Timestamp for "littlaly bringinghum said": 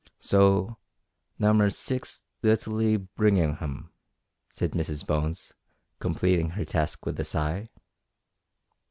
2.41-4.71